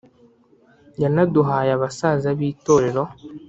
Yanaduhaye 1.01 1.69
abasaza 1.77 2.29
b’itorero 2.39 3.03